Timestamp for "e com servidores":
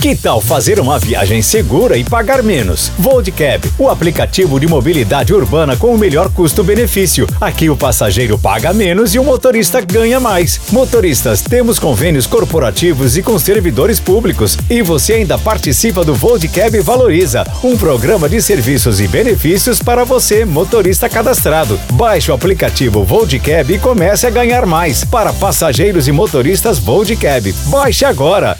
13.18-14.00